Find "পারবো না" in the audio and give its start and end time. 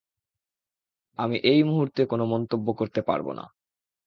3.01-3.45